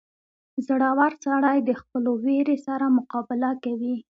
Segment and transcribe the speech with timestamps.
[0.65, 3.95] •زړور سړی د خپلو وېرې سره مقابله کوي.